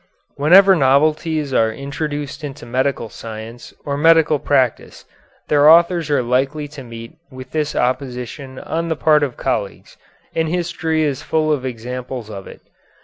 Whenever 0.35 0.75
novelties 0.75 1.53
are 1.53 1.71
introduced 1.71 2.43
into 2.43 2.65
medical 2.65 3.07
science 3.07 3.71
or 3.85 3.95
medical 3.97 4.39
practice, 4.39 5.05
their 5.47 5.69
authors 5.69 6.09
are 6.09 6.23
likely 6.23 6.67
to 6.67 6.83
meet 6.83 7.19
with 7.29 7.51
this 7.51 7.75
opposition 7.75 8.57
on 8.57 8.87
the 8.87 8.95
part 8.95 9.21
of 9.21 9.37
colleagues, 9.37 9.97
and 10.35 10.49
history 10.49 11.03
is 11.03 11.21
full 11.21 11.51
of 11.53 11.65
examples 11.67 12.31
of 12.31 12.47
it. 12.47 12.61